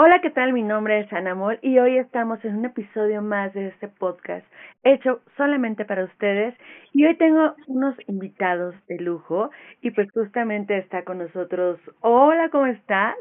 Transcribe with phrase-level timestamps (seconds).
[0.00, 0.52] Hola, ¿qué tal?
[0.52, 4.46] Mi nombre es Anamol y hoy estamos en un episodio más de este podcast
[4.84, 6.54] hecho solamente para ustedes
[6.92, 9.50] y hoy tengo unos invitados de lujo
[9.82, 11.80] y pues justamente está con nosotros.
[11.98, 13.16] Hola, ¿cómo estás?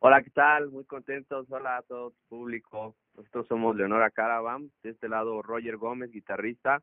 [0.00, 0.68] Hola, ¿qué tal?
[0.68, 1.46] Muy contentos.
[1.48, 2.94] Hola a todo tu público.
[3.16, 6.82] Nosotros somos Leonora Caravan, de este lado Roger Gómez, guitarrista.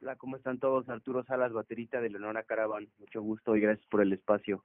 [0.00, 0.88] Hola, ¿cómo están todos?
[0.88, 2.86] Arturo Salas, baterista de Leonora Caravan.
[3.00, 4.62] Mucho gusto y gracias por el espacio.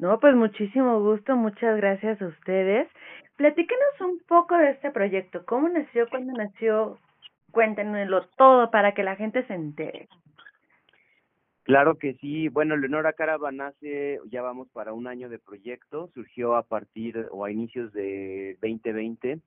[0.00, 2.88] No, pues muchísimo gusto, muchas gracias a ustedes.
[3.36, 6.98] Platíquenos un poco de este proyecto, cómo nació, cuándo nació,
[7.50, 10.08] cuéntenoslo todo para que la gente se entere.
[11.64, 16.56] Claro que sí, bueno, Leonora Caravan nace, ya vamos para un año de proyecto, surgió
[16.56, 19.38] a partir o a inicios de 2020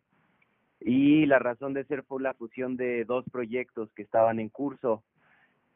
[0.81, 5.03] y la razón de ser fue la fusión de dos proyectos que estaban en curso.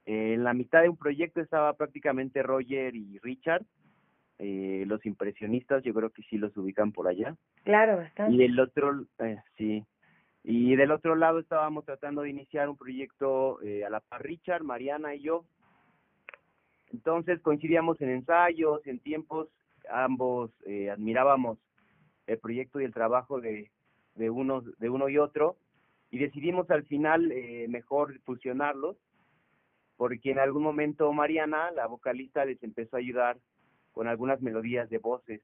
[0.06, 3.64] En la mitad de un proyecto estaba prácticamente Roger y Richard,
[4.40, 7.36] eh, los impresionistas, yo creo que sí los ubican por allá.
[7.64, 8.36] Claro, bastante.
[8.36, 9.84] Y el otro, eh, sí.
[10.44, 14.64] Y del otro lado estábamos tratando de iniciar un proyecto eh, a la par Richard,
[14.64, 15.44] Mariana y yo.
[16.94, 19.50] Entonces coincidíamos en ensayos, en tiempos,
[19.90, 21.58] ambos eh, admirábamos
[22.28, 23.72] el proyecto y el trabajo de,
[24.16, 25.58] de, uno, de uno y otro
[26.10, 28.98] y decidimos al final eh, mejor fusionarlos
[29.98, 33.38] porque en algún momento Mariana, la vocalista, les empezó a ayudar
[33.98, 35.42] con algunas melodías de voces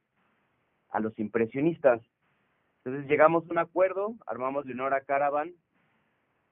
[0.91, 1.99] a los impresionistas.
[2.85, 5.53] Entonces llegamos a un acuerdo, armamos Leonora Caravan,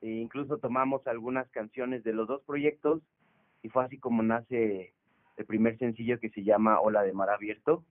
[0.01, 3.03] e incluso tomamos algunas canciones de los dos proyectos
[3.61, 4.95] y fue así como nace
[5.37, 7.85] el primer sencillo que se llama Hola de Mar Abierto.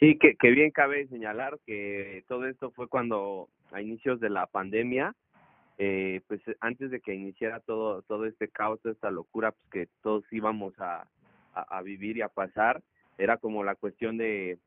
[0.00, 5.14] Sí, que, bien cabe señalar que todo esto fue cuando a inicios de la pandemia,
[5.76, 10.24] eh, pues antes de que iniciara todo todo este caos, esta locura, pues que todos
[10.32, 11.06] íbamos a,
[11.54, 12.82] a, vivir y a pasar.
[13.18, 14.58] Era como la cuestión de,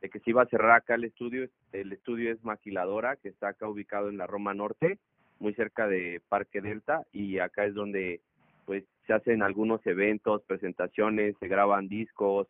[0.00, 1.48] que se iba a cerrar acá el estudio.
[1.72, 4.98] El estudio es Maquiladora, que está acá ubicado en la Roma Norte,
[5.38, 8.20] muy cerca de Parque Delta, y acá es donde
[8.64, 12.48] pues se hacen algunos eventos, presentaciones, se graban discos,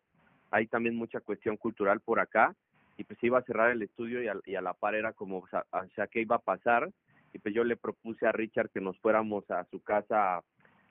[0.49, 2.55] hay también mucha cuestión cultural por acá,
[2.97, 5.47] y pues iba a cerrar el estudio y a, la par era como, o
[5.95, 6.89] sea, ¿qué iba a pasar?
[7.33, 10.41] Y pues yo le propuse a Richard que nos fuéramos a su casa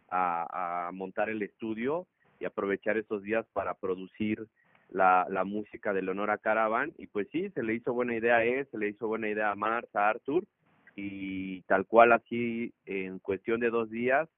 [0.09, 2.07] a montar el estudio
[2.39, 4.47] y aprovechar esos días para producir
[4.91, 6.93] la, la música de Leonora Caravan.
[6.99, 9.51] Y pues sí, se le hizo buena idea a él, se le hizo buena idea
[9.51, 10.45] a Marta, a Arthur
[10.95, 14.29] y tal cual así en cuestión de dos días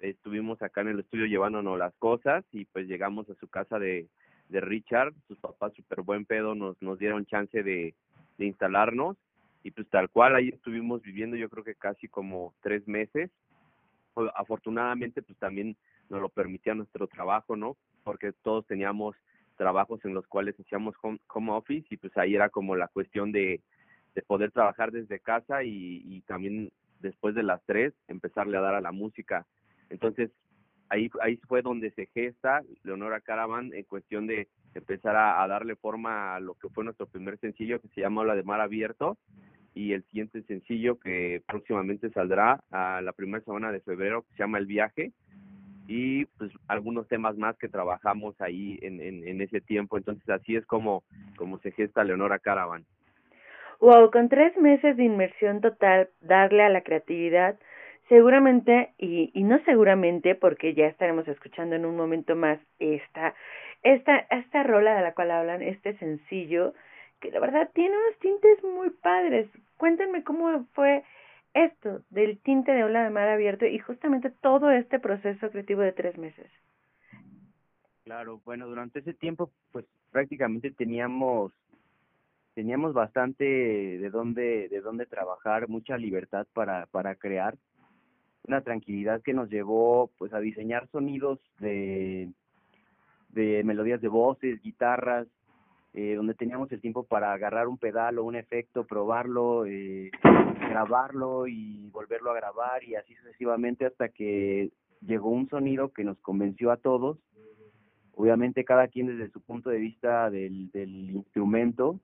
[0.00, 4.06] estuvimos acá en el estudio llevándonos las cosas y pues llegamos a su casa de,
[4.48, 7.94] de Richard, sus papás súper buen pedo nos, nos dieron chance de,
[8.38, 9.16] de instalarnos.
[9.62, 13.30] Y pues tal cual ahí estuvimos viviendo yo creo que casi como tres meses.
[14.36, 15.74] Afortunadamente pues también
[16.10, 17.76] nos lo permitía nuestro trabajo, ¿no?
[18.02, 19.16] Porque todos teníamos
[19.56, 21.18] trabajos en los cuales hacíamos home,
[21.50, 23.60] office y pues ahí era como la cuestión de,
[24.14, 26.70] de poder trabajar desde casa y, y también
[27.00, 29.46] después de las tres empezarle a dar a la música.
[29.90, 30.30] Entonces
[30.88, 35.76] ahí ahí fue donde se gesta Leonora Caravan en cuestión de empezar a, a, darle
[35.76, 39.16] forma a lo que fue nuestro primer sencillo que se llama La de Mar Abierto
[39.72, 44.38] y el siguiente sencillo que próximamente saldrá a la primera semana de febrero que se
[44.38, 45.12] llama El Viaje
[45.86, 49.96] y pues algunos temas más que trabajamos ahí en, en, ese tiempo.
[49.96, 51.02] Entonces así es como,
[51.36, 52.84] como se gesta Leonora Caravan.
[53.80, 57.58] Wow, con tres meses de inmersión total, darle a la creatividad,
[58.08, 63.34] seguramente, y, y no seguramente, porque ya estaremos escuchando en un momento más esta,
[63.82, 66.72] esta, esta rola de la cual hablan, este sencillo,
[67.20, 69.48] que la verdad tiene unos tintes muy padres.
[69.76, 71.02] Cuéntenme cómo fue
[71.54, 75.92] esto del tinte de ola de mar abierto y justamente todo este proceso creativo de
[75.92, 76.50] tres meses.
[78.04, 81.52] Claro, bueno, durante ese tiempo pues prácticamente teníamos
[82.54, 87.56] teníamos bastante de dónde de dónde trabajar, mucha libertad para para crear,
[88.46, 92.30] una tranquilidad que nos llevó pues a diseñar sonidos de
[93.30, 95.26] de melodías de voces, guitarras,
[95.94, 100.10] eh, donde teníamos el tiempo para agarrar un pedal o un efecto, probarlo, eh,
[100.68, 106.18] grabarlo y volverlo a grabar y así sucesivamente hasta que llegó un sonido que nos
[106.18, 107.18] convenció a todos,
[108.12, 112.00] obviamente cada quien desde su punto de vista del, del instrumento,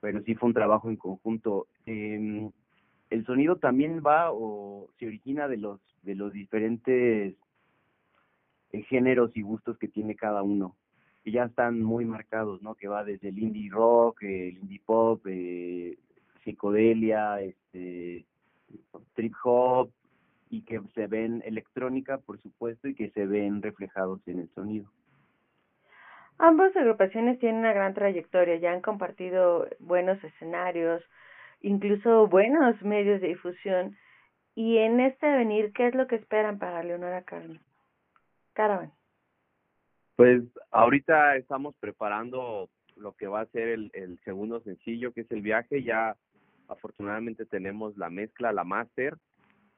[0.00, 1.66] pero sí fue un trabajo en conjunto.
[1.84, 2.48] Eh,
[3.10, 7.34] el sonido también va o se origina de los de los diferentes
[8.72, 10.74] eh, géneros y gustos que tiene cada uno
[11.22, 12.74] que ya están muy marcados, ¿no?
[12.74, 15.98] Que va desde el indie rock, el indie pop, eh,
[16.44, 18.24] psicodelia, este,
[19.14, 19.90] trip hop,
[20.48, 24.90] y que se ven electrónica, por supuesto, y que se ven reflejados en el sonido.
[26.38, 31.02] Ambas agrupaciones tienen una gran trayectoria, ya han compartido buenos escenarios,
[31.60, 33.96] incluso buenos medios de difusión.
[34.54, 37.60] Y en este venir, ¿qué es lo que esperan para Leonora Carmen?
[38.54, 38.92] Caravan.
[40.20, 45.30] Pues ahorita estamos preparando lo que va a ser el, el segundo sencillo, que es
[45.30, 45.82] el viaje.
[45.82, 46.14] Ya
[46.68, 49.16] afortunadamente tenemos la mezcla, la máster.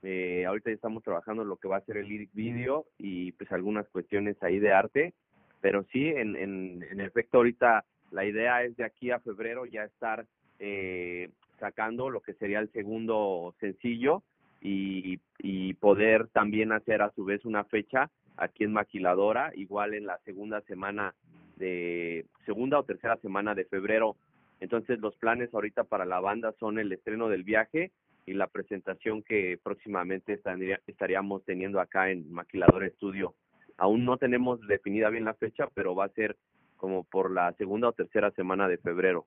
[0.02, 3.52] Eh, ahorita ya estamos trabajando lo que va a ser el lyric video y pues
[3.52, 5.14] algunas cuestiones ahí de arte.
[5.60, 9.84] Pero sí, en, en, en efecto, ahorita la idea es de aquí a febrero ya
[9.84, 10.26] estar
[10.58, 11.30] eh,
[11.60, 14.24] sacando lo que sería el segundo sencillo
[14.60, 20.06] y, y poder también hacer a su vez una fecha aquí en Maquiladora, igual en
[20.06, 21.14] la segunda semana
[21.56, 24.16] de segunda o tercera semana de febrero.
[24.60, 27.90] Entonces los planes ahorita para la banda son el estreno del viaje
[28.26, 30.40] y la presentación que próximamente
[30.86, 33.34] estaríamos teniendo acá en Maquiladora Estudio.
[33.76, 36.36] Aún no tenemos definida bien la fecha, pero va a ser
[36.76, 39.26] como por la segunda o tercera semana de febrero.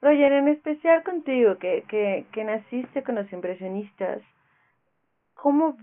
[0.00, 4.20] Roger, en especial contigo, que, que, que naciste con los impresionistas,
[5.34, 5.76] ¿cómo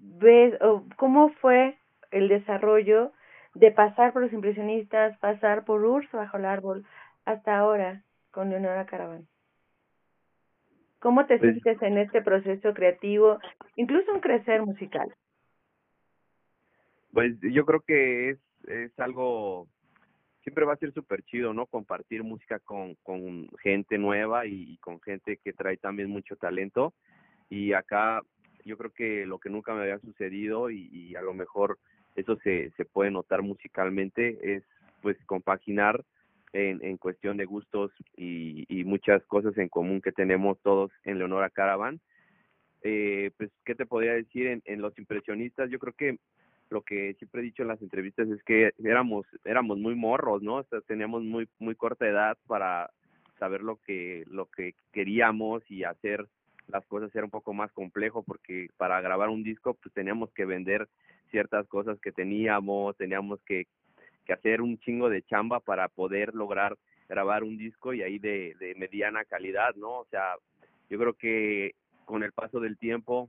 [0.00, 1.78] ves o cómo fue
[2.10, 3.12] el desarrollo
[3.54, 6.84] de pasar por los impresionistas, pasar por Urso bajo el árbol,
[7.24, 9.26] hasta ahora con Leonora Caravan?
[10.98, 13.38] ¿Cómo te pues sientes en este proceso creativo,
[13.76, 15.08] incluso un crecer musical?
[17.12, 18.38] Pues yo creo que es,
[18.68, 19.66] es algo
[20.42, 21.66] siempre va a ser súper chido, ¿no?
[21.66, 26.92] Compartir música con, con gente nueva y, con gente que trae también mucho talento.
[27.48, 28.22] Y acá
[28.64, 31.78] yo creo que lo que nunca me había sucedido y, a lo mejor
[32.16, 34.64] eso se, se puede notar musicalmente es
[35.02, 36.04] pues compaginar
[36.52, 41.18] en, en cuestión de gustos y, y muchas cosas en común que tenemos todos en
[41.18, 42.00] Leonora Caravan.
[42.82, 45.70] Eh, pues, ¿qué te podría decir en, en los impresionistas?
[45.70, 46.18] Yo creo que
[46.70, 50.62] lo que siempre he dicho en las entrevistas es que éramos éramos muy morros, ¿no?
[50.86, 52.90] Teníamos muy muy corta edad para
[53.38, 56.28] saber lo que lo que queríamos y hacer
[56.70, 60.44] las cosas era un poco más complejo porque para grabar un disco pues teníamos que
[60.44, 60.88] vender
[61.30, 63.66] ciertas cosas que teníamos, teníamos que,
[64.24, 66.76] que hacer un chingo de chamba para poder lograr
[67.08, 69.98] grabar un disco y ahí de, de mediana calidad, ¿no?
[69.98, 70.36] O sea,
[70.88, 71.74] yo creo que
[72.04, 73.28] con el paso del tiempo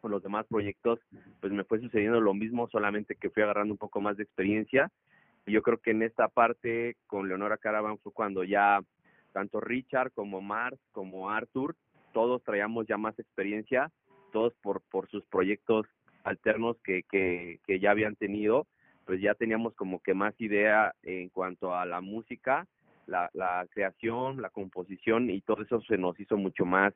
[0.00, 0.98] con los demás proyectos,
[1.40, 4.90] pues me fue sucediendo lo mismo, solamente que fui agarrando un poco más de experiencia.
[5.46, 8.80] Y yo creo que en esta parte con Leonora Caravan fue cuando ya
[9.32, 11.76] tanto Richard como Mars como Arthur,
[12.12, 13.90] todos traíamos ya más experiencia,
[14.32, 15.86] todos por, por sus proyectos
[16.24, 18.66] alternos que, que, ya habían tenido,
[19.06, 22.66] pues ya teníamos como que más idea en cuanto a la música,
[23.06, 26.94] la, la creación, la composición y todo eso se nos hizo mucho más,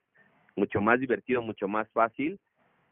[0.57, 2.39] mucho más divertido, mucho más fácil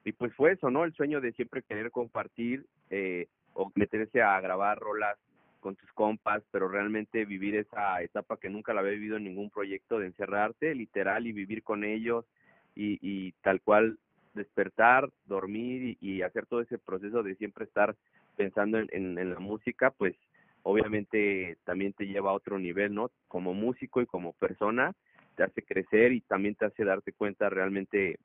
[0.04, 0.84] y pues fue eso, ¿no?
[0.84, 5.18] El sueño de siempre querer compartir eh, o meterse a grabar rolas
[5.62, 9.48] con tus compas, pero realmente vivir esa etapa que nunca la había vivido en ningún
[9.48, 12.26] proyecto, de encerrarte literal y vivir con ellos
[12.74, 13.98] y, y tal cual
[14.34, 17.94] despertar, dormir y, hacer todo ese proceso de siempre estar
[18.36, 20.16] pensando en, en, en la música, pues
[20.62, 23.10] obviamente también te lleva a otro nivel, ¿no?
[23.28, 24.92] Como músico y como persona,
[25.36, 28.18] te hace crecer y también te hace darte cuenta realmente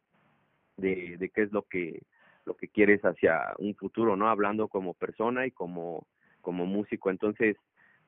[0.78, 2.02] de, de qué es lo que
[2.46, 4.30] lo que quieres hacia un futuro, ¿no?
[4.30, 6.08] Hablando como persona y como
[6.48, 7.10] como músico.
[7.10, 7.58] Entonces,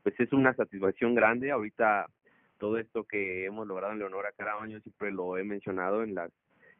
[0.01, 1.51] pues es una satisfacción grande.
[1.51, 2.06] Ahorita
[2.57, 6.31] todo esto que hemos logrado en Leonora Caravan, yo siempre lo he mencionado en las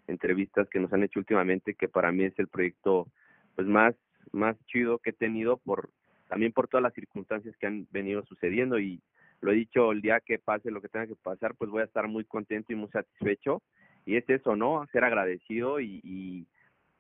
[0.07, 3.07] entrevistas que nos han hecho últimamente, que para mí es el proyecto
[3.55, 3.93] pues más
[4.31, 5.89] más chido que he tenido por
[6.29, 9.01] también por todas las circunstancias que han venido sucediendo y
[9.41, 11.86] lo he dicho el día que pase lo que tenga que pasar, pues voy a
[11.86, 13.62] estar muy contento y muy satisfecho
[14.05, 14.88] y es eso, ¿no?
[14.93, 16.48] Ser agradecido y, y,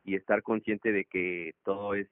[0.03, 2.09] y estar consciente de que todo es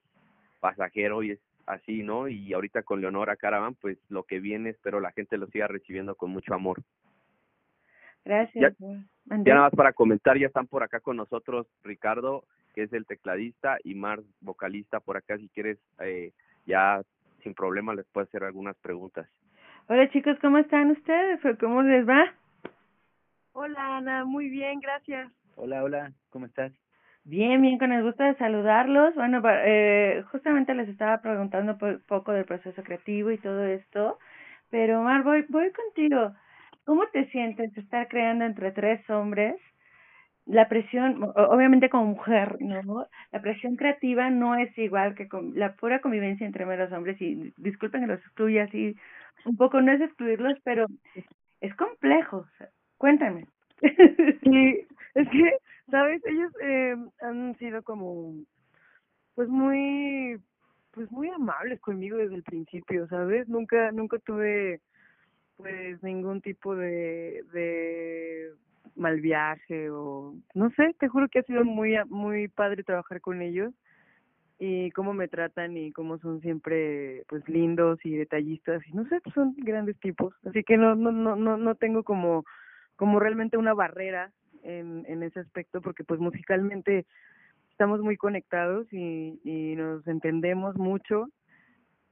[0.61, 2.27] pasajero y es así, ¿no?
[2.27, 6.15] Y ahorita con Leonora Caravan, pues lo que viene, espero la gente lo siga recibiendo
[6.15, 6.81] con mucho amor.
[8.25, 8.75] Gracias.
[8.79, 12.43] Ya, ya, nada más para comentar, ya están por acá con nosotros Ricardo,
[12.73, 16.31] que es el tecladista, y Mars, vocalista, por acá, si quieres, eh,
[16.65, 17.01] ya
[17.43, 19.29] sin problema les puedo hacer algunas preguntas.
[19.87, 21.39] Hola chicos, ¿cómo están ustedes?
[21.59, 22.33] ¿Cómo les va?
[23.53, 25.31] Hola Ana, muy bien, gracias.
[25.55, 26.71] Hola, hola, ¿cómo estás?
[27.29, 29.13] Bien, bien, con el gusto de saludarlos.
[29.15, 34.17] Bueno, eh, justamente les estaba preguntando un poco del proceso creativo y todo esto,
[34.69, 36.33] pero Mar, voy, voy contigo.
[36.85, 39.57] ¿Cómo te sientes estar creando entre tres hombres?
[40.45, 43.07] La presión, obviamente como mujer, ¿no?
[43.31, 47.53] La presión creativa no es igual que con la pura convivencia entre meros hombres y
[47.57, 48.95] disculpen que los excluya así
[49.45, 50.87] un poco, no es excluirlos, pero
[51.61, 52.45] es complejo.
[52.97, 53.45] Cuéntame.
[54.43, 54.81] Sí,
[55.15, 55.57] es que,
[55.89, 56.21] ¿sabes?
[56.25, 58.33] Ellos eh, han sido como,
[59.35, 60.39] pues muy,
[60.91, 63.47] pues muy amables conmigo desde el principio, ¿sabes?
[63.47, 64.81] Nunca, nunca tuve
[65.57, 68.51] pues ningún tipo de, de
[68.95, 73.41] mal viaje o no sé, te juro que ha sido muy, muy padre trabajar con
[73.41, 73.73] ellos
[74.59, 79.19] y cómo me tratan y cómo son siempre pues lindos y detallistas y no sé,
[79.33, 82.43] son grandes tipos, así que no, no, no, no, no tengo como,
[82.95, 84.31] como realmente una barrera
[84.63, 87.05] en, en ese aspecto porque pues musicalmente
[87.71, 91.29] estamos muy conectados y, y nos entendemos mucho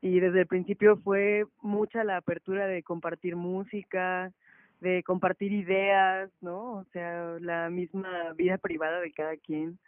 [0.02, 4.32] y desde el principio fue mucha la apertura de compartir música,
[4.80, 6.74] de compartir ideas, ¿no?
[6.74, 9.80] O sea, la misma vida privada de cada quien,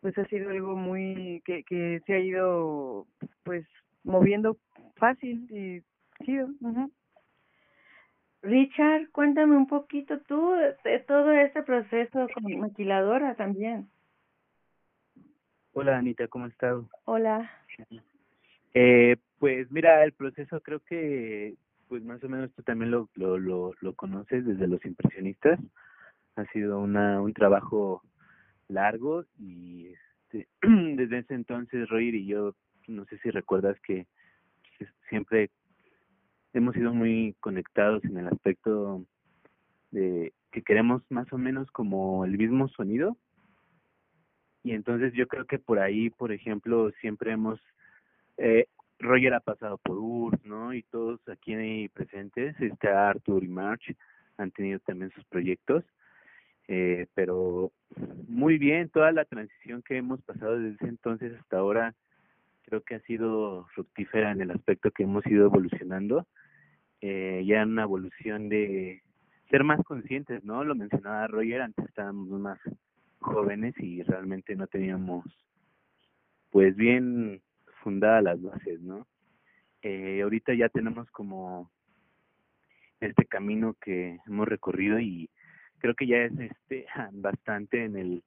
[0.00, 3.06] pues ha sido algo muy que, que se ha ido
[3.44, 3.64] pues
[4.02, 4.56] moviendo
[4.96, 5.82] fácil y
[6.24, 6.48] chido.
[8.42, 10.52] Richard, cuéntame un poquito tú
[10.84, 13.90] de todo este proceso como maquiladora también.
[15.72, 16.82] Hola Anita, ¿cómo estás?
[17.04, 17.50] Hola.
[18.74, 21.54] Eh, pues mira, el proceso creo que,
[21.88, 25.60] pues más o menos tú también lo, lo, lo, lo conoces desde los impresionistas.
[26.36, 28.02] Ha sido una, un trabajo
[28.68, 29.92] largo y
[30.32, 30.48] este,
[30.96, 32.54] desde ese entonces Roger y yo,
[32.88, 34.06] no sé si recuerdas que
[35.08, 35.50] siempre
[36.52, 39.04] hemos sido muy conectados en el aspecto
[39.90, 43.16] de que queremos más o menos como el mismo sonido
[44.62, 47.58] y entonces yo creo que por ahí, por ejemplo, siempre hemos,
[48.36, 48.66] eh,
[48.98, 50.74] Roger ha pasado por URSS, ¿no?
[50.74, 53.96] Y todos aquí presentes, este Arthur y March
[54.36, 55.84] han tenido también sus proyectos,
[56.68, 57.72] eh, pero
[58.28, 61.94] muy bien, toda la transición que hemos pasado desde ese entonces hasta ahora,
[62.62, 66.26] creo que ha sido fructífera en el aspecto que hemos ido evolucionando,
[67.00, 69.02] eh, ya en una evolución de
[69.48, 70.64] ser más conscientes, ¿no?
[70.64, 72.58] Lo mencionaba Roger, antes estábamos más
[73.18, 75.24] jóvenes y realmente no teníamos
[76.50, 77.42] pues bien
[77.82, 79.06] fundadas las bases, ¿no?
[79.82, 81.70] Eh, ahorita ya tenemos como
[83.00, 85.30] este camino que hemos recorrido y
[85.78, 88.22] creo que ya es este bastante en el,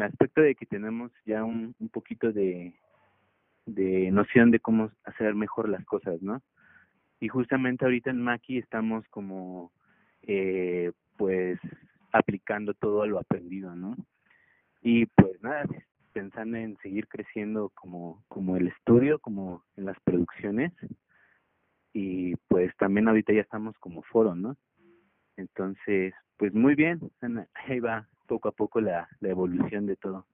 [0.00, 2.72] aspecto de que tenemos ya un, un poquito de,
[3.66, 6.40] de noción de cómo hacer mejor las cosas, ¿no?
[7.22, 9.72] Y justamente ahorita en Maki estamos como
[10.22, 11.58] eh, pues
[12.12, 13.96] aplicando todo lo aprendido, ¿no?
[14.82, 15.64] y pues nada
[16.12, 20.72] pensando en seguir creciendo como como el estudio como en las producciones
[21.94, 24.56] y pues también ahorita ya estamos como foro no
[25.36, 27.00] entonces pues muy bien
[27.54, 30.26] ahí va poco a poco la, la evolución de todo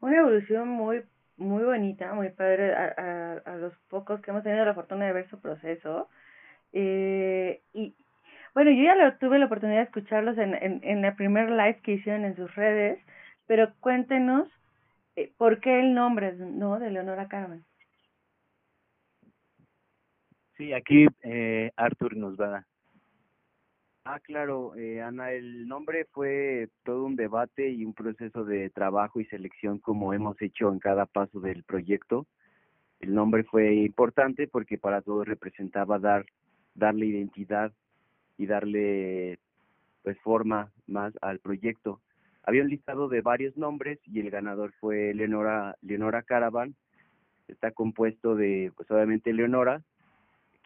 [0.00, 1.02] una evolución muy
[1.36, 5.12] muy bonita muy padre a, a, a los pocos que hemos tenido la fortuna de
[5.12, 6.08] ver su proceso
[6.72, 7.94] eh, y
[8.54, 11.80] bueno yo ya lo, tuve la oportunidad de escucharlos en, en, en la primer live
[11.82, 12.98] que hicieron en sus redes
[13.46, 14.48] pero cuéntenos
[15.16, 17.64] eh, por qué el nombre no de Leonora Carmen.
[20.56, 22.64] Sí, aquí eh, Arthur nos va.
[24.06, 29.18] Ah, claro, eh, Ana, el nombre fue todo un debate y un proceso de trabajo
[29.18, 32.26] y selección como hemos hecho en cada paso del proyecto.
[33.00, 36.26] El nombre fue importante porque para todos representaba dar
[36.74, 37.72] darle identidad
[38.36, 39.38] y darle
[40.02, 42.02] pues forma más al proyecto.
[42.42, 46.74] Había un listado de varios nombres y el ganador fue Leonora, Leonora Caravan.
[47.48, 49.82] Está compuesto de, pues obviamente Leonora,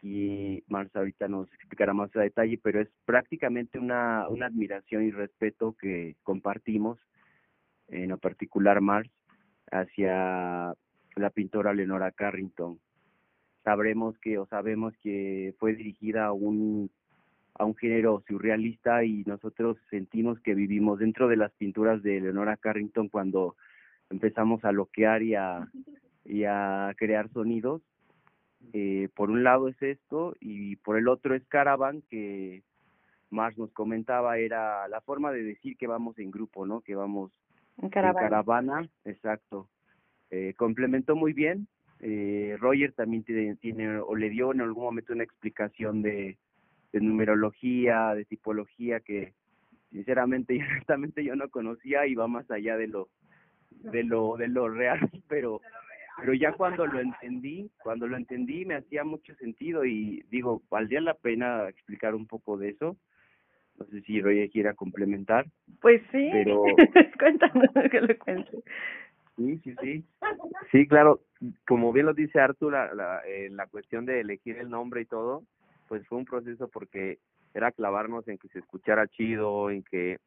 [0.01, 5.75] y Marcia ahorita nos explicará más a detalle, pero es prácticamente una, admiración y respeto
[5.79, 6.99] que compartimos,
[7.87, 9.09] en particular Mars,
[9.71, 10.73] hacia
[11.15, 12.79] la pintora Leonora Carrington.
[13.63, 16.89] Sabremos que o sabemos que fue dirigida a un
[17.55, 22.55] a un género surrealista y nosotros sentimos que vivimos dentro de las pinturas de Leonora
[22.55, 23.57] Carrington cuando
[24.09, 27.81] empezamos a loquear y a crear sonidos.
[28.73, 32.63] Eh, por un lado es esto y por el otro es Caravan, que
[33.29, 36.81] Mars nos comentaba, era la forma de decir que vamos en grupo, ¿no?
[36.81, 37.31] Que vamos
[37.77, 38.21] en caravana.
[38.21, 39.69] En caravana exacto.
[40.29, 41.67] Eh, complementó muy bien.
[42.01, 46.37] Eh, Roger también tiene, tiene o le dio en algún momento una explicación de
[46.91, 49.33] de numerología, de tipología que
[49.91, 53.09] sinceramente y honestamente yo no conocía y va más allá de lo
[53.71, 55.61] de lo de lo real, pero
[56.19, 61.01] pero ya cuando lo entendí, cuando lo entendí me hacía mucho sentido y digo, valdría
[61.01, 62.97] la pena explicar un poco de eso.
[63.77, 65.45] No sé si Roy quiera complementar.
[65.81, 66.63] Pues sí, pero
[67.19, 68.63] cuéntanos que lo cuente.
[69.37, 70.03] Sí, sí, sí.
[70.71, 71.21] Sí, claro,
[71.65, 75.05] como bien lo dice Artur, la, la, eh, la cuestión de elegir el nombre y
[75.05, 75.43] todo,
[75.87, 77.19] pues fue un proceso porque
[77.53, 80.17] era clavarnos en que se escuchara chido, en que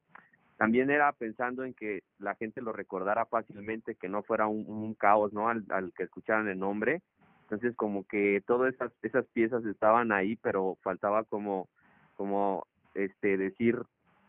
[0.63, 5.33] también era pensando en que la gente lo recordara fácilmente, que no fuera un, caos,
[5.33, 5.49] ¿no?
[5.49, 7.03] Al, al que escucharan el nombre.
[7.41, 11.69] Entonces, como que todas esas, esas piezas estaban ahí, pero faltaba como,
[12.15, 13.77] como, este, decir,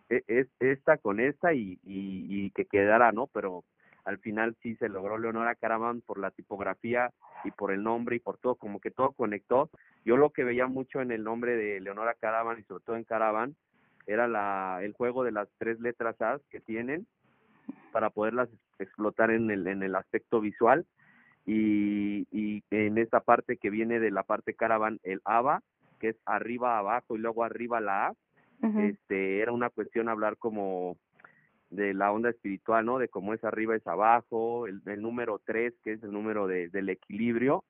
[0.09, 3.27] e, es esta con esta y, y, y que quedara, ¿no?
[3.27, 3.63] Pero
[4.03, 7.11] al final sí se logró Leonora Caravan por la tipografía
[7.43, 9.69] y por el nombre y por todo, como que todo conectó.
[10.03, 13.03] Yo lo que veía mucho en el nombre de Leonora Caravan y sobre todo en
[13.03, 13.55] Caravan
[14.07, 17.07] era la el juego de las tres letras A que tienen
[17.91, 20.85] para poderlas explotar en el en el aspecto visual.
[21.45, 25.61] Y, y en esta parte que viene de la parte Caravan el ABA
[25.99, 28.13] que es arriba abajo y luego arriba la A
[28.77, 30.97] este era una cuestión hablar como
[31.69, 32.97] de la onda espiritual, ¿no?
[32.97, 36.69] De cómo es arriba es abajo, el, el número tres, que es el número de,
[36.69, 37.63] del equilibrio,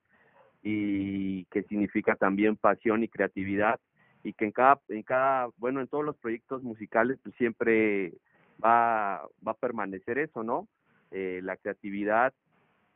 [0.62, 3.80] y que significa también pasión y creatividad,
[4.24, 8.14] y que en cada, en cada, bueno, en todos los proyectos musicales, pues siempre
[8.62, 10.66] va, va a permanecer eso, ¿no?
[11.12, 12.32] Eh, la creatividad,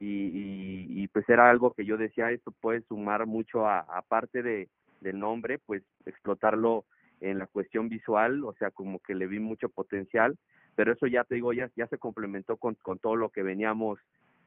[0.00, 4.68] y, y, pues era algo que yo decía, esto puede sumar mucho a, aparte de,
[5.00, 6.84] del nombre, pues explotarlo
[7.20, 10.38] en la cuestión visual, o sea, como que le vi mucho potencial,
[10.76, 13.98] pero eso ya te digo, ya, ya se complementó con, con todo lo que veníamos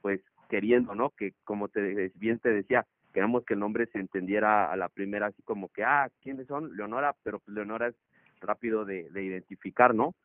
[0.01, 1.09] pues queriendo, ¿no?
[1.11, 5.27] Que como te bien te decía, queremos que el nombre se entendiera a la primera
[5.27, 6.75] así como que, ah, ¿quiénes son?
[6.75, 7.95] Leonora, pero pues Leonora es
[8.41, 10.15] rápido de, de identificar, ¿no?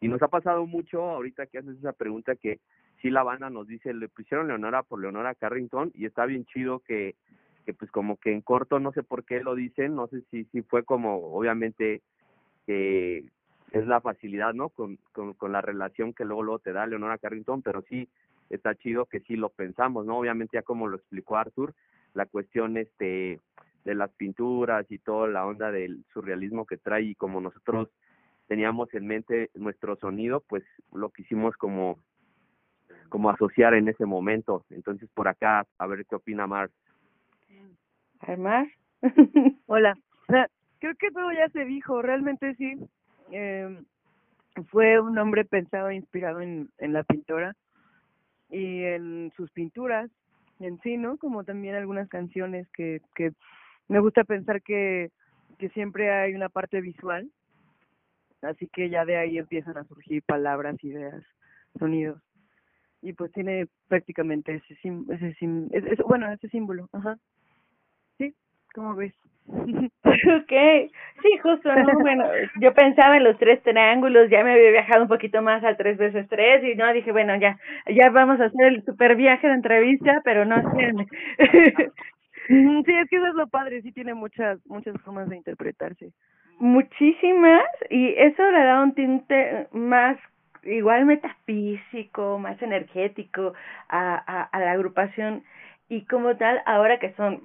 [0.00, 2.60] Y nos ha pasado mucho ahorita que haces esa pregunta que
[3.02, 6.80] sí la banda nos dice, le pusieron Leonora por Leonora Carrington y está bien chido
[6.80, 7.14] que,
[7.64, 10.44] que pues como que en corto no sé por qué lo dicen, no sé si,
[10.46, 12.02] si fue como obviamente
[12.66, 13.24] que
[13.72, 14.68] es la facilidad, ¿no?
[14.70, 18.08] Con, con, con la relación que luego, luego te da Leonora Carrington, pero sí
[18.50, 20.18] está chido que sí lo pensamos, ¿no?
[20.18, 21.74] Obviamente ya como lo explicó Arthur,
[22.14, 23.40] la cuestión este
[23.84, 27.88] de las pinturas y toda la onda del surrealismo que trae y como nosotros
[28.46, 31.98] teníamos en mente nuestro sonido, pues lo quisimos como
[33.08, 34.64] como asociar en ese momento.
[34.70, 36.70] Entonces por acá, a ver qué opina Mar.
[38.36, 38.66] Mar.
[39.66, 39.96] Hola.
[40.80, 42.78] Creo que todo ya se dijo, realmente sí
[43.32, 43.82] eh,
[44.70, 47.54] fue un hombre pensado e inspirado en, en la pintora
[48.50, 50.10] y en sus pinturas
[50.60, 51.18] en sí, ¿no?
[51.18, 53.32] Como también algunas canciones que, que
[53.88, 55.10] me gusta pensar que,
[55.58, 57.30] que siempre hay una parte visual,
[58.42, 61.22] así que ya de ahí empiezan a surgir palabras, ideas,
[61.78, 62.20] sonidos.
[63.00, 64.74] Y pues tiene prácticamente ese,
[65.10, 65.36] ese,
[65.70, 67.16] ese, bueno, ese símbolo, ajá.
[68.74, 69.14] ¿Cómo ves?
[69.48, 70.52] ok,
[71.22, 71.98] sí, justo, ¿no?
[72.00, 72.24] Bueno,
[72.60, 75.96] yo pensaba en los tres triángulos, ya me había viajado un poquito más al tres
[75.96, 79.54] veces tres y no, dije, bueno, ya, ya vamos a hacer el super viaje de
[79.54, 81.06] entrevista, pero no, espérenme.
[82.48, 86.12] sí, es que eso es lo padre, sí tiene muchas, muchas formas de interpretarse.
[86.58, 90.18] Muchísimas, y eso le da un tinte más
[90.64, 93.54] igual metafísico, más energético
[93.88, 95.44] a, a, a la agrupación
[95.88, 97.40] y como tal, ahora que son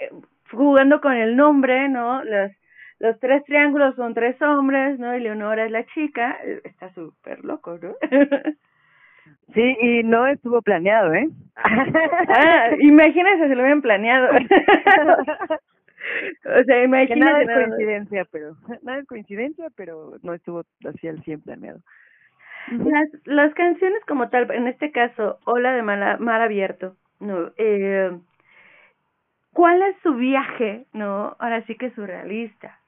[0.00, 0.10] eh,
[0.54, 2.22] jugando con el nombre, ¿no?
[2.24, 2.52] Los,
[2.98, 5.16] los tres triángulos son tres hombres, ¿no?
[5.16, 7.94] Y Leonora es la chica, está súper loco, ¿no?
[9.54, 11.28] Sí, y no estuvo planeado, ¿eh?
[11.56, 14.30] ah, imagínense si lo habían planeado.
[16.60, 17.24] o sea, imagínense.
[17.24, 21.80] nada es coincidencia, pero nada es coincidencia, pero no estuvo así al 100 planeado.
[22.70, 28.10] Las, las canciones como tal, en este caso, Hola de Mar, Mar Abierto, no, eh,
[29.54, 31.36] ¿Cuál es su viaje, no?
[31.38, 32.78] Ahora sí que surrealista.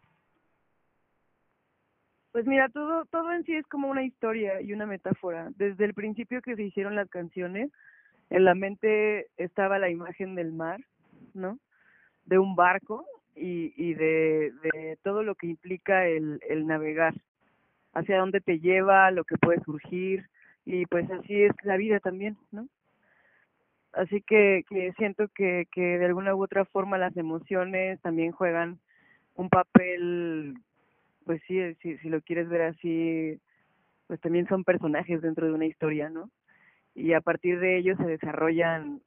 [2.33, 5.49] Pues mira, todo todo en sí es como una historia y una metáfora.
[5.57, 7.71] Desde el principio que se hicieron las canciones,
[8.31, 10.81] en la mente estaba la imagen del mar,
[11.35, 11.59] ¿no?
[12.25, 17.15] De un barco y, y de, de todo lo que implica el, el navegar,
[17.95, 20.29] hacia dónde te lleva, lo que puede surgir,
[20.65, 22.67] y pues así es la vida también, ¿no?
[23.97, 28.79] Así que, que siento que, que de alguna u otra forma las emociones también juegan
[29.37, 30.55] un papel,
[31.25, 33.41] pues sí, si, si lo quieres ver así,
[34.07, 36.31] pues también son personajes dentro de una historia, ¿no?
[36.95, 39.01] Y a partir de ellos se desarrollan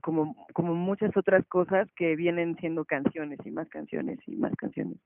[0.00, 4.98] como, como muchas otras cosas que vienen siendo canciones y más canciones y más canciones,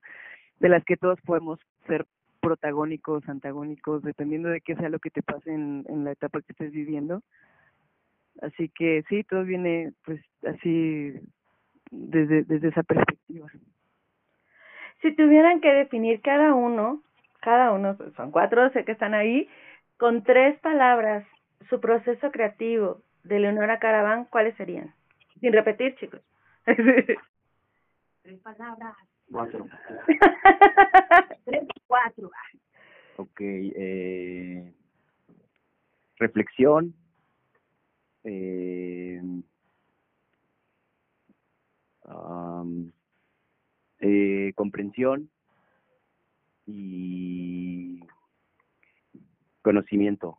[0.59, 2.05] de las que todos podemos ser
[2.41, 6.51] protagónicos, antagónicos, dependiendo de qué sea lo que te pase en, en la etapa que
[6.51, 7.23] estés viviendo
[8.41, 11.13] Así que sí, todo viene pues así
[11.91, 13.47] desde, desde esa perspectiva.
[15.01, 17.01] Si tuvieran que definir cada uno,
[17.41, 19.49] cada uno, son cuatro, sé que están ahí,
[19.97, 21.25] con tres palabras,
[21.69, 24.93] su proceso creativo de Leonora Caraván, ¿cuáles serían?
[25.39, 26.21] Sin repetir, chicos.
[26.65, 28.95] tres palabras.
[29.31, 29.65] Cuatro.
[31.45, 32.31] tres, cuatro.
[33.17, 34.73] Ok, eh,
[36.17, 36.93] reflexión,
[38.23, 39.21] eh,
[43.99, 45.29] eh, comprensión
[46.65, 47.99] y
[49.61, 50.35] conocimiento.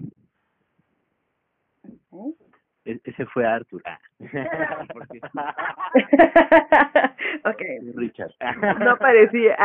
[2.85, 3.81] E-, ese fue Arthur.
[3.87, 4.01] Ah.
[7.45, 7.79] okay.
[7.95, 8.33] Richard.
[8.81, 9.57] No parecía.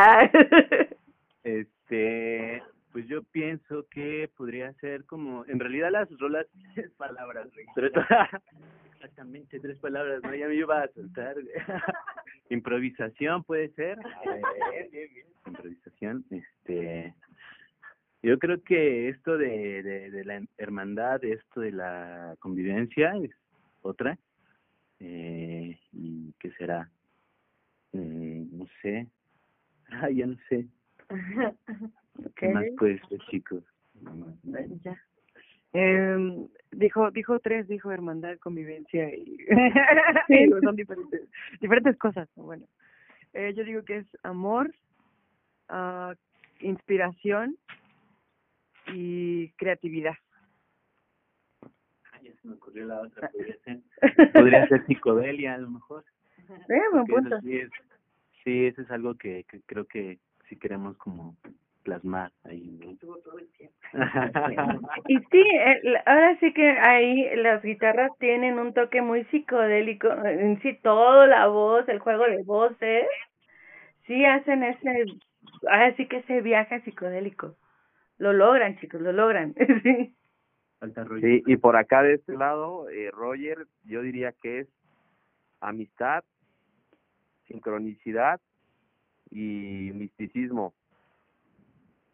[1.44, 2.62] Este,
[2.98, 7.48] pues yo pienso que podría ser como, en realidad las rolas tres palabras,
[8.96, 11.36] exactamente tres palabras, no, ya me iba a soltar.
[12.50, 14.00] Improvisación puede ser.
[15.46, 17.14] Improvisación, este,
[18.24, 23.30] yo creo que esto de, de, de la hermandad, esto de la convivencia es
[23.84, 24.18] otra.
[25.00, 26.90] Eh, ¿Y qué será?
[27.92, 29.06] Mm, no sé.
[29.92, 30.68] Ah, ya no sé.
[32.36, 33.64] ¿Qué más puede ser, chicos?
[34.84, 35.02] Ya.
[35.74, 39.38] Eh, dijo dijo tres dijo hermandad convivencia y
[40.28, 40.50] sí.
[40.64, 41.28] son diferentes
[41.60, 42.66] diferentes cosas bueno
[43.34, 44.72] eh, yo digo que es amor
[45.70, 46.14] uh,
[46.60, 47.58] inspiración
[48.94, 50.16] y creatividad.
[51.62, 53.82] Ah, ya se me ocurrió la otra, podría ser,
[54.34, 56.06] podría ser psicodelia a lo mejor.
[56.70, 57.42] Eh, buen punto.
[57.42, 57.70] Sí, es,
[58.44, 61.36] sí, eso es algo que, que creo que sí queremos como
[61.88, 62.80] plasmar ahí.
[65.08, 65.44] y sí,
[66.06, 71.48] ahora sí que ahí las guitarras tienen un toque muy psicodélico, en sí todo, la
[71.48, 73.08] voz, el juego de voces,
[74.06, 75.06] sí hacen ese,
[75.70, 77.56] ahora sí que ese viaje psicodélico.
[78.18, 79.54] Lo logran, chicos, lo logran.
[79.84, 80.14] sí.
[81.22, 84.68] sí, y por acá de este lado, eh, Roger, yo diría que es
[85.62, 86.26] amistad,
[87.48, 88.42] sincronicidad
[89.30, 90.74] y misticismo.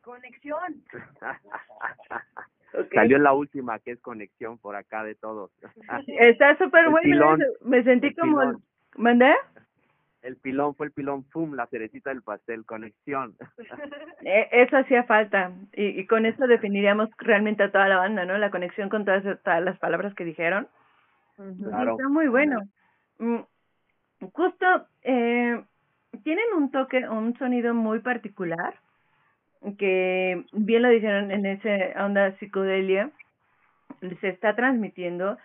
[0.04, 0.84] Conexión.
[2.94, 5.52] Salió la última, que es conexión por acá de todos.
[6.08, 7.38] Está súper bueno.
[7.62, 8.62] Me sentí como...
[8.96, 9.34] ¿Mandé?
[10.24, 11.54] el pilón fue el pilón, ¡pum!
[11.54, 13.36] La cerecita del pastel, conexión.
[14.26, 18.38] E, eso hacía falta y, y con eso definiríamos realmente a toda la banda, ¿no?
[18.38, 20.70] La conexión con todas, todas las palabras que dijeron.
[21.36, 21.92] Claro.
[21.92, 22.62] Está muy bueno.
[23.20, 23.40] Mm,
[24.32, 24.66] justo,
[25.02, 25.62] eh,
[26.24, 28.76] tienen un toque, un sonido muy particular
[29.78, 33.12] que bien lo dijeron en ese onda psicodelia,
[34.20, 35.38] se está transmitiendo,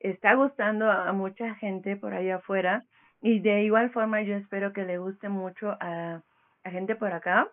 [0.00, 2.84] está gustando a mucha gente por allá afuera
[3.20, 6.22] y de igual forma yo espero que le guste mucho a,
[6.64, 7.48] a gente por acá.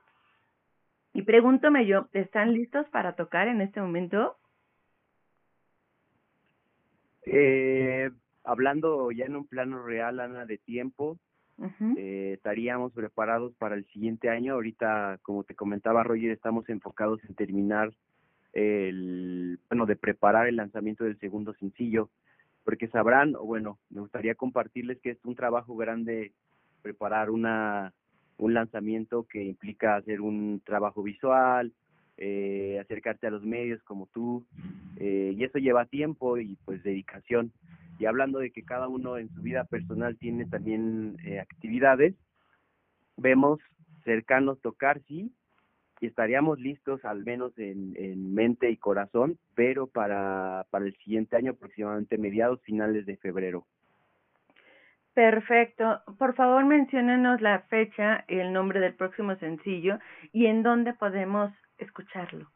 [1.14, 4.36] Y pregúntame yo, ¿están listos para tocar en este momento?
[7.26, 8.10] Eh,
[8.44, 11.20] hablando ya en un plano real, Ana, de tiempo,
[11.98, 14.54] eh, estaríamos preparados para el siguiente año.
[14.54, 17.94] Ahorita, como te comentaba Roger, estamos enfocados en terminar
[18.54, 22.10] el, bueno, de preparar el lanzamiento del segundo sencillo
[22.64, 26.32] porque sabrán, o bueno, me gustaría compartirles que es un trabajo grande
[26.82, 27.94] preparar una
[28.38, 31.72] un lanzamiento que implica hacer un trabajo visual,
[32.18, 34.44] eh, acercarte a los medios como tú,
[34.98, 37.52] eh, y eso lleva tiempo y pues dedicación.
[38.00, 42.16] Y hablando de que cada uno en su vida personal tiene también eh, actividades,
[43.18, 43.60] vemos
[44.04, 45.32] cercanos tocar, sí,
[46.02, 51.38] y estaríamos listos al menos en, en mente y corazón, pero para, para el siguiente
[51.38, 53.66] año aproximadamente mediados, finales de febrero.
[55.14, 56.02] Perfecto.
[56.18, 60.00] Por favor, menciónenos la fecha el nombre del próximo sencillo
[60.32, 62.50] y en dónde podemos escucharlo.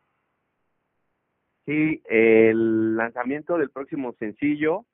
[1.66, 4.86] Sí, el lanzamiento del próximo sencillo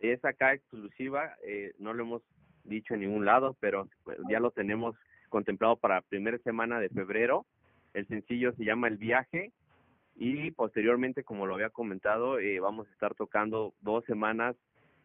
[0.00, 2.22] es acá exclusiva, eh, no lo hemos
[2.64, 3.88] dicho en ningún lado, pero
[4.28, 4.96] ya lo tenemos
[5.28, 7.46] contemplado para primera semana de febrero.
[7.94, 9.52] El sencillo se llama El Viaje
[10.16, 14.56] y posteriormente, como lo había comentado, eh, vamos a estar tocando dos semanas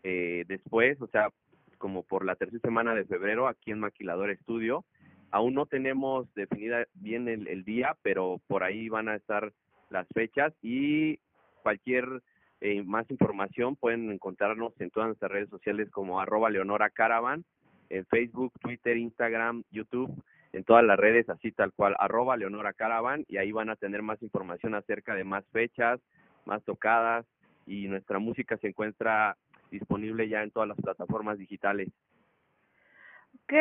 [0.03, 1.29] eh, después, o sea,
[1.77, 4.86] como por la tercera semana de febrero aquí en Maquilador Estudio.
[5.31, 9.51] Aún no tenemos definida bien el, el día, pero por ahí van a estar
[9.89, 11.19] las fechas y
[11.63, 12.21] cualquier
[12.65, 17.45] eh, más información pueden encontrarnos en todas nuestras redes sociales como arroba Leonora Caravan,
[17.89, 20.12] en Facebook, Twitter, Instagram, YouTube
[20.51, 24.01] en todas las redes, así tal cual, arroba Leonora Caravan, y ahí van a tener
[24.01, 25.99] más información acerca de más fechas,
[26.45, 27.28] más tocadas,
[27.67, 29.38] y nuestra música se encuentra
[29.69, 31.89] disponible ya en todas las plataformas digitales.
[33.43, 33.54] Ok,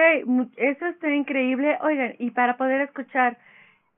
[0.57, 1.77] eso está increíble.
[1.83, 3.37] Oigan, y para poder escuchar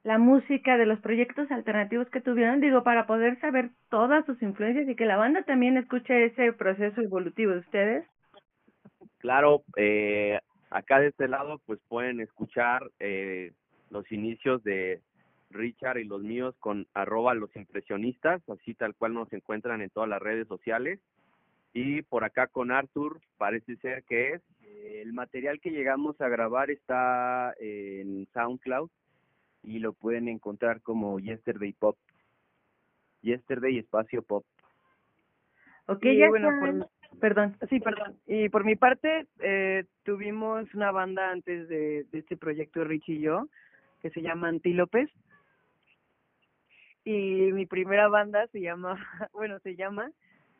[0.06, 4.88] la música de los proyectos alternativos que tuvieron, digo, para poder saber todas sus influencias
[4.88, 8.06] y que la banda también escuche ese proceso evolutivo de ustedes.
[9.18, 10.38] Claro, eh,
[10.70, 13.50] acá de este lado pues pueden escuchar eh,
[13.90, 15.00] los inicios de
[15.50, 20.08] Richard y los míos con arroba los impresionistas, así tal cual nos encuentran en todas
[20.08, 21.00] las redes sociales.
[21.72, 24.42] Y por acá con Arthur, parece ser que es.
[25.02, 28.88] El material que llegamos a grabar está en SoundCloud
[29.66, 31.98] y lo pueden encontrar como Yesterday Pop.
[33.20, 34.44] Yesterday Espacio Pop.
[35.88, 36.88] Ok, ya bueno,
[37.20, 37.56] perdón.
[37.68, 38.16] Sí, perdón.
[38.26, 43.20] Y por mi parte, eh, tuvimos una banda antes de, de este proyecto Rich y
[43.20, 43.48] yo,
[44.00, 45.10] que se llama Antílopes.
[47.04, 48.96] Y mi primera banda se llama,
[49.32, 50.10] bueno, se llama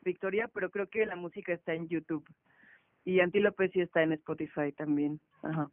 [0.03, 2.25] Victoria, pero creo que la música está en YouTube.
[3.05, 5.21] Y Antílopes sí está en Spotify también.
[5.43, 5.71] Ajá.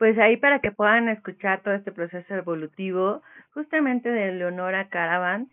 [0.00, 3.20] Pues ahí para que puedan escuchar todo este proceso evolutivo,
[3.52, 5.48] justamente de Leonora Caravan,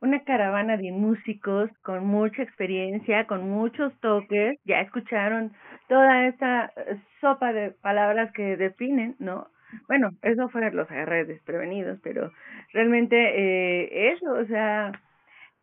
[0.00, 5.52] una caravana de músicos con mucha experiencia, con muchos toques, ya escucharon
[5.88, 9.46] toda esta eh, sopa de palabras que definen, ¿no?
[9.86, 12.32] Bueno, eso fue los agarré desprevenidos, pero
[12.72, 14.90] realmente eh, eso, o sea,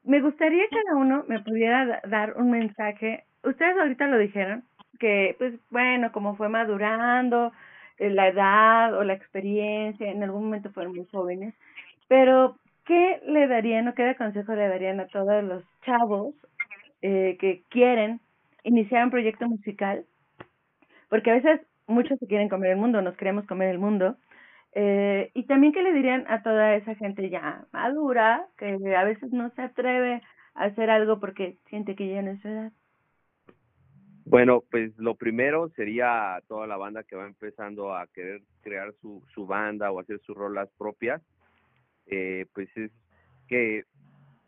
[0.05, 3.25] me gustaría que cada uno me pudiera dar un mensaje.
[3.43, 4.63] Ustedes ahorita lo dijeron,
[4.97, 7.51] que pues bueno, como fue madurando,
[7.99, 11.53] la edad o la experiencia, en algún momento fueron muy jóvenes,
[12.07, 16.33] pero ¿qué le darían o qué consejo le darían a todos los chavos
[17.01, 18.19] eh, que quieren
[18.63, 20.05] iniciar un proyecto musical?
[21.09, 24.15] Porque a veces muchos se quieren comer el mundo, nos queremos comer el mundo.
[24.73, 29.31] Eh, y también qué le dirían a toda esa gente ya madura, que a veces
[29.31, 30.21] no se atreve
[30.53, 32.71] a hacer algo porque siente que ya no es su edad.
[34.29, 39.23] Bueno, pues lo primero sería toda la banda que va empezando a querer crear su,
[39.33, 41.21] su banda o hacer sus rolas propias
[42.05, 42.91] eh, pues es
[43.47, 43.85] que,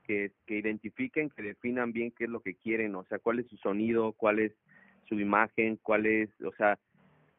[0.05, 3.47] que, que identifiquen, que definan bien qué es lo que quieren, o sea, cuál es
[3.47, 4.53] su sonido, cuál es
[5.09, 6.77] su imagen, cuál es, o sea,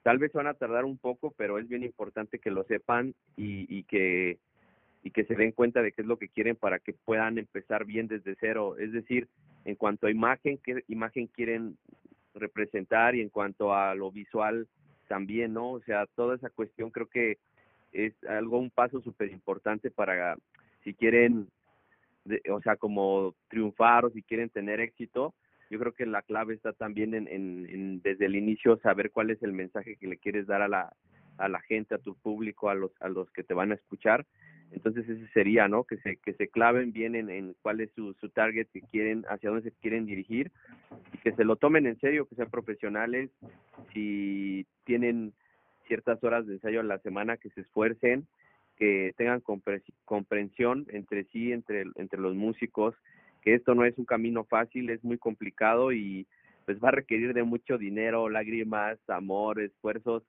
[0.03, 3.67] tal vez van a tardar un poco, pero es bien importante que lo sepan y,
[3.69, 4.39] y que
[5.05, 7.85] y que se den cuenta de qué es lo que quieren para que puedan empezar
[7.85, 8.77] bien desde cero.
[8.79, 9.27] Es decir,
[9.65, 11.77] en cuanto a imagen, qué imagen quieren
[12.35, 14.67] representar y en cuanto a lo visual
[15.09, 15.73] también, ¿no?
[15.73, 17.39] O sea, toda esa cuestión creo que
[17.93, 20.37] es algo, un paso súper importante para
[20.85, 21.49] si quieren,
[22.51, 25.35] o sea, como triunfar o si quieren tener éxito,
[25.71, 29.43] yo creo que la clave está también en, en, desde el inicio saber cuál es
[29.43, 30.93] el mensaje que le quieres dar a la,
[31.43, 34.27] a la gente, a tu público, a los, a los que te van a escuchar.
[34.71, 35.85] Entonces ese sería, ¿no?
[35.85, 39.25] Que se, que se claven bien en, en cuál es su, su target que quieren,
[39.29, 40.51] hacia dónde se quieren dirigir
[41.13, 43.31] y que se lo tomen en serio, que sean profesionales.
[43.93, 45.33] Si tienen
[45.87, 48.27] ciertas horas de ensayo a la semana, que se esfuercen,
[48.79, 49.43] que tengan
[50.05, 52.95] comprensión entre sí, entre, entre los músicos,
[53.43, 56.27] que esto no es un camino fácil, es muy complicado y
[56.65, 60.23] pues va a requerir de mucho dinero, lágrimas, amor, esfuerzos,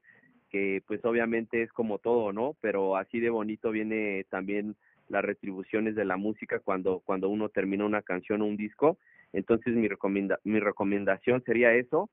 [0.53, 2.55] que pues obviamente es como todo, ¿no?
[2.61, 4.75] Pero así de bonito viene también
[5.09, 8.99] las retribuciones de la música cuando cuando uno termina una canción o un disco.
[9.33, 12.11] Entonces mi recomenda mi recomendación sería eso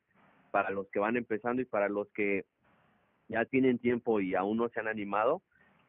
[0.50, 2.46] para los que van empezando y para los que
[3.28, 5.42] ya tienen tiempo y aún no se han animado,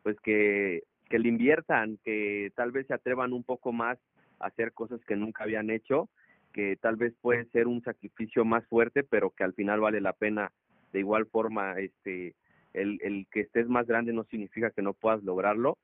[0.04, 3.98] pues que, que le inviertan, que tal vez se atrevan un poco más
[4.40, 6.10] a hacer cosas que nunca habían hecho,
[6.54, 10.14] que tal vez puede ser un sacrificio más fuerte, pero que al final vale la
[10.14, 10.52] pena.
[10.92, 12.36] De igual forma, este,
[12.74, 15.78] el, el que estés más grande no significa que no puedas lograrlo,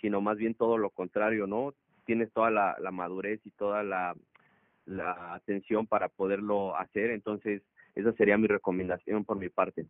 [0.00, 1.74] sino más bien todo lo contrario, ¿no?
[2.04, 4.14] Tienes toda la, la madurez y toda la,
[4.86, 7.62] la atención para poderlo hacer, entonces
[7.94, 9.86] esa sería mi recomendación por mi parte.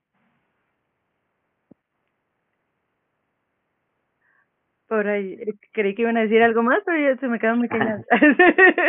[4.87, 7.59] Por ahí, eh, creí que iban a decir algo más, pero ya se me quedaron
[7.61, 8.07] muy callados.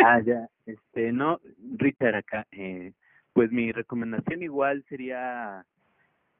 [0.04, 1.40] ah, ya, este, no,
[1.76, 2.92] Richard acá, eh,
[3.36, 5.66] pues mi recomendación igual sería,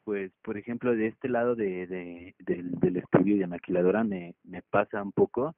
[0.04, 4.62] pues, por ejemplo, de este lado de, de del, del estudio de maquiladora me, me
[4.62, 5.54] pasa un poco,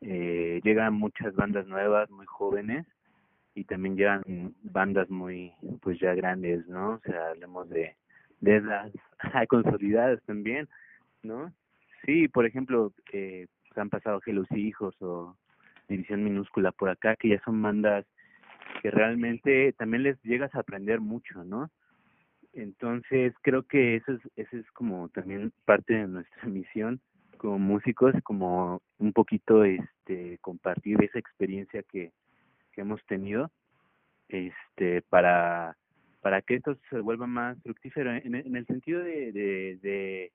[0.00, 2.86] eh, llegan muchas bandas nuevas, muy jóvenes,
[3.56, 4.22] y también llegan
[4.62, 6.90] bandas muy, pues ya grandes, ¿no?
[6.90, 7.96] O sea, hablemos de,
[8.40, 8.92] de las
[9.48, 10.68] consolidadas también,
[11.24, 11.52] ¿no?
[12.06, 15.36] Sí, por ejemplo, eh, han pasado Gelos Hijos o
[15.88, 18.06] División Minúscula por acá, que ya son bandas
[18.80, 21.70] que realmente también les llegas a aprender mucho, ¿no?
[22.52, 27.00] Entonces creo que eso es, eso es como también parte de nuestra misión
[27.36, 32.12] como músicos, como un poquito este compartir esa experiencia que,
[32.76, 33.50] hemos tenido,
[34.28, 35.76] este para
[36.20, 40.32] para que esto se vuelva más fructífero en, en el sentido de, de, de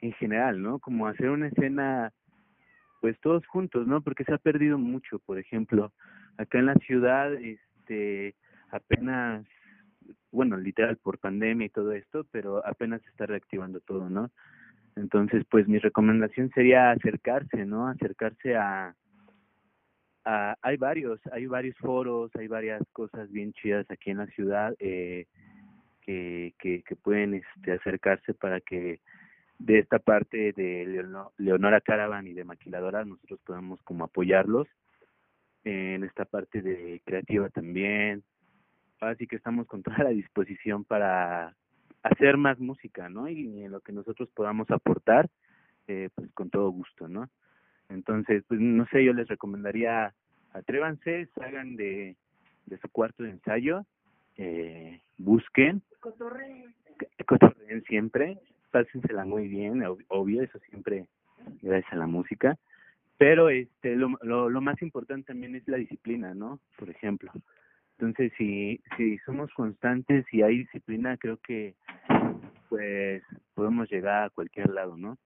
[0.00, 0.80] en general, ¿no?
[0.80, 2.12] Como hacer una escena,
[3.00, 4.00] pues todos juntos, ¿no?
[4.00, 5.92] Porque se ha perdido mucho, por ejemplo,
[6.36, 7.32] acá en la ciudad,
[7.84, 8.34] este,
[8.70, 9.46] apenas,
[10.32, 14.30] bueno, literal por pandemia y todo esto, pero apenas se está reactivando todo, ¿no?
[14.96, 17.88] Entonces, pues mi recomendación sería acercarse, ¿no?
[17.88, 18.94] Acercarse a,
[20.24, 24.74] a hay varios, hay varios foros, hay varias cosas bien chidas aquí en la ciudad
[24.78, 25.26] eh,
[26.00, 29.00] que, que, pueden este, acercarse para que
[29.58, 31.06] de esta parte de
[31.38, 34.68] Leonora Caravan y de Maquiladora nosotros podamos como apoyarlos
[35.64, 38.22] en esta parte de creativa también.
[39.00, 41.54] Así que estamos con toda la disposición para
[42.02, 43.28] hacer más música, ¿no?
[43.28, 45.28] Y en lo que nosotros podamos aportar,
[45.88, 47.28] eh, pues con todo gusto, ¿no?
[47.88, 50.14] Entonces, pues no sé, yo les recomendaría,
[50.52, 52.16] atrévanse, salgan de,
[52.66, 53.84] de su cuarto de ensayo,
[54.36, 56.74] eh, busquen, cotorreen.
[57.26, 58.38] cotorreen siempre,
[58.70, 61.06] pásensela muy bien, obvio, eso siempre
[61.62, 62.56] gracias a la música,
[63.16, 66.60] pero este lo, lo, lo más importante también es la disciplina, ¿no?
[66.76, 67.32] Por ejemplo,
[67.98, 71.74] entonces, si, si somos constantes y hay disciplina, creo que
[72.68, 73.22] pues
[73.54, 75.16] podemos llegar a cualquier lado, ¿no?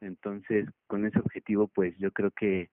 [0.00, 2.70] Entonces, con ese objetivo, pues yo creo que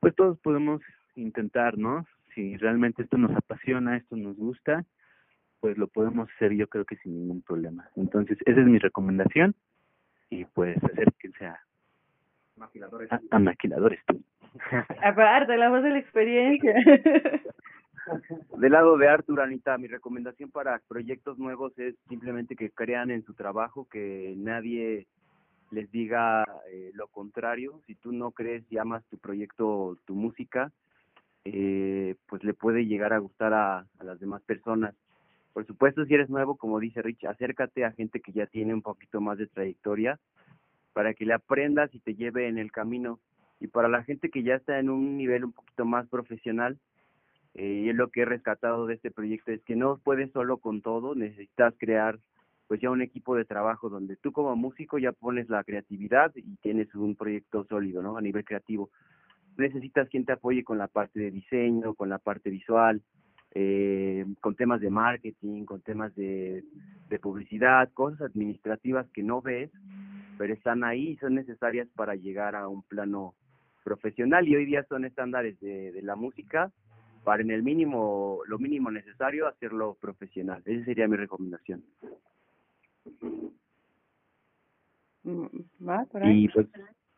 [0.00, 0.80] pues todos podemos
[1.14, 2.06] intentar, ¿no?
[2.34, 4.86] Si realmente esto nos apasiona, esto nos gusta,
[5.60, 7.90] pues lo podemos hacer yo creo que sin ningún problema.
[7.96, 9.54] Entonces, esa es mi recomendación
[10.30, 11.60] y pues acérquense a,
[12.60, 13.10] maquiladores.
[13.10, 14.00] A, a maquiladores.
[15.02, 16.74] Aparte, la voz de la experiencia.
[18.58, 23.24] Del lado de Artur, Anita, mi recomendación para proyectos nuevos es simplemente que crean en
[23.24, 25.06] su trabajo, que nadie
[25.70, 27.80] les diga eh, lo contrario.
[27.86, 30.72] Si tú no crees y amas tu proyecto, tu música,
[31.44, 34.94] eh, pues le puede llegar a gustar a, a las demás personas.
[35.52, 38.82] Por supuesto, si eres nuevo, como dice Rich, acércate a gente que ya tiene un
[38.82, 40.18] poquito más de trayectoria
[40.92, 43.20] para que le aprendas y te lleve en el camino.
[43.60, 46.78] Y para la gente que ya está en un nivel un poquito más profesional,
[47.54, 50.58] eh, y es lo que he rescatado de este proyecto, es que no puedes solo
[50.58, 52.18] con todo, necesitas crear
[52.68, 56.56] pues ya un equipo de trabajo donde tú como músico ya pones la creatividad y
[56.58, 58.16] tienes un proyecto sólido, ¿no?
[58.16, 58.90] A nivel creativo.
[59.56, 63.02] Necesitas quien te apoye con la parte de diseño, con la parte visual,
[63.52, 66.62] eh, con temas de marketing, con temas de
[67.20, 69.72] publicidad, cosas administrativas que no ves,
[70.40, 73.34] pero están ahí y son necesarias para llegar a un plano
[73.84, 76.72] profesional y hoy día son estándares de, de la música
[77.24, 80.62] para en el mínimo, lo mínimo necesario, hacerlo profesional.
[80.64, 81.84] Esa sería mi recomendación.
[85.24, 85.46] Mm,
[85.86, 86.68] ¿Va Y pues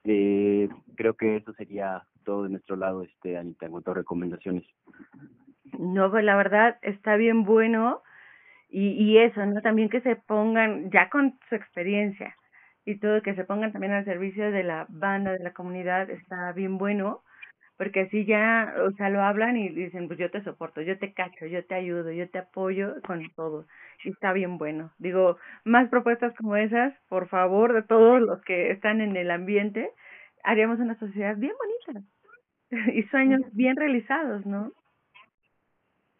[0.03, 4.65] eh, creo que eso sería todo de nuestro lado, este Anita, en cuanto a recomendaciones.
[5.79, 8.03] No, pues la verdad está bien bueno
[8.69, 9.63] y, y eso, ¿no?
[9.63, 12.37] También que se pongan ya con su experiencia
[12.85, 16.53] y todo, que se pongan también al servicio de la banda, de la comunidad, está
[16.53, 17.23] bien bueno
[17.83, 21.13] porque así ya, o sea, lo hablan y dicen, pues yo te soporto, yo te
[21.15, 23.67] cacho, yo te ayudo, yo te apoyo con todo.
[24.05, 24.93] Y está bien bueno.
[24.99, 29.91] Digo, más propuestas como esas, por favor, de todos los que están en el ambiente,
[30.45, 32.07] haríamos una sociedad bien bonita
[32.95, 34.71] y sueños bien realizados, ¿no?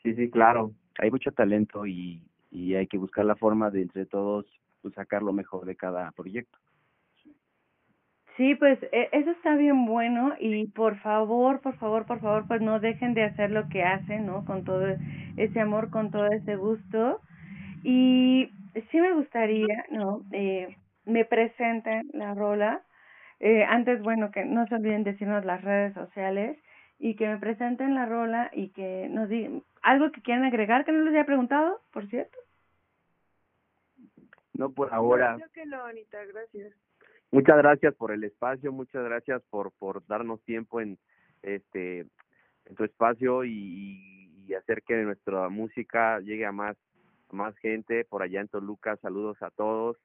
[0.03, 0.73] Sí, sí, claro.
[0.99, 4.47] Hay mucho talento y, y hay que buscar la forma de entre todos
[4.83, 6.59] pues, sacar lo mejor de cada proyecto.
[8.37, 12.61] Sí, pues e, eso está bien bueno y por favor, por favor, por favor, pues
[12.63, 14.45] no dejen de hacer lo que hacen, ¿no?
[14.45, 14.87] Con todo
[15.37, 17.21] ese amor, con todo ese gusto.
[17.85, 18.51] Y
[18.91, 20.23] sí me gustaría, ¿no?
[20.33, 22.83] Eh, me presenten la rola.
[23.41, 26.59] Eh, antes, bueno, que no se olviden decirnos las redes sociales
[26.99, 30.93] y que me presenten la rola y que nos digan algo que quieran agregar que
[30.93, 32.39] no les haya preguntado, por cierto.
[34.55, 35.37] No por ahora.
[35.37, 36.75] Creo que no, Anita, gracias.
[37.31, 40.99] Muchas gracias por el espacio, muchas gracias por por darnos tiempo en
[41.41, 42.01] este
[42.67, 46.77] en tu espacio y, y hacer que nuestra música llegue a más
[47.31, 48.99] a más gente por allá en Toluca.
[48.99, 49.97] Saludos a todos,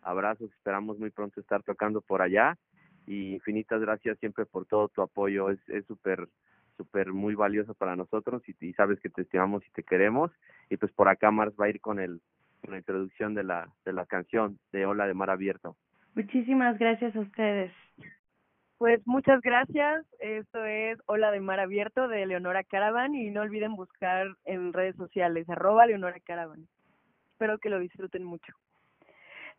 [0.00, 2.56] abrazos, esperamos muy pronto estar tocando por allá
[3.04, 6.28] y infinitas gracias siempre por todo tu apoyo, es es súper
[6.76, 10.30] súper muy valioso para nosotros y, y, sabes que te estimamos y te queremos
[10.70, 12.20] y pues por acá Mars va a ir con el
[12.62, 15.76] la introducción de la de la canción de Hola de Mar Abierto.
[16.14, 17.72] Muchísimas gracias a ustedes.
[18.78, 20.04] Pues muchas gracias.
[20.18, 24.96] Esto es Hola de Mar Abierto de Leonora Caravan y no olviden buscar en redes
[24.96, 26.68] sociales arroba Leonora Caravan.
[27.32, 28.52] Espero que lo disfruten mucho.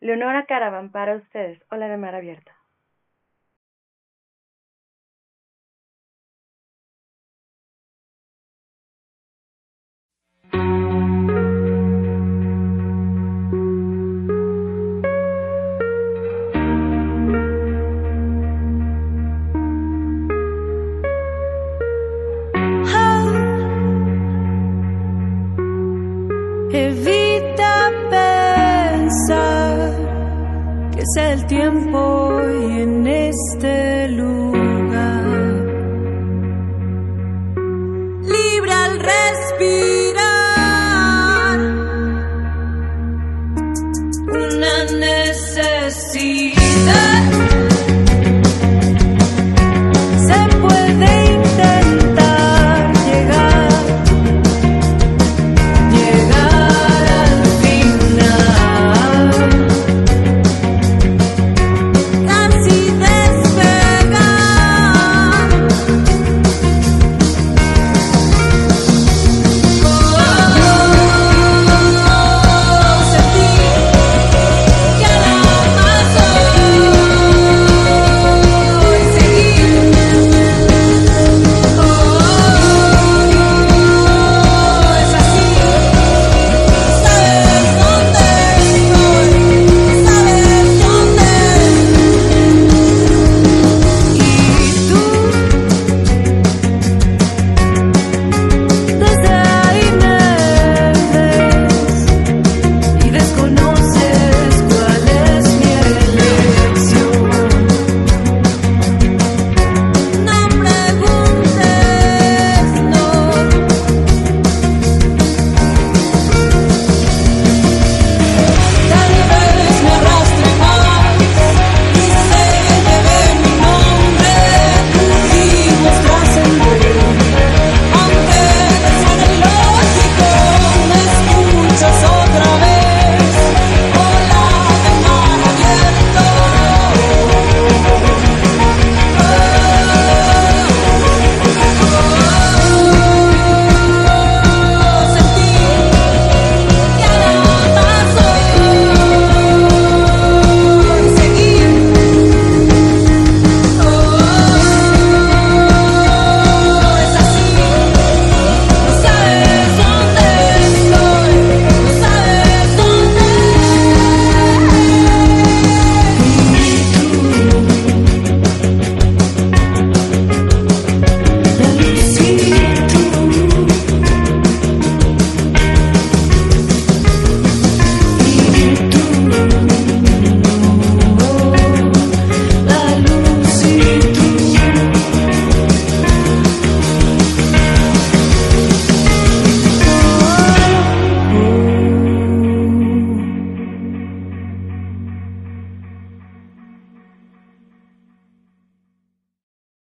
[0.00, 1.60] Leonora Caravan para ustedes.
[1.70, 2.52] Hola de Mar Abierto.
[31.78, 32.17] Tiempo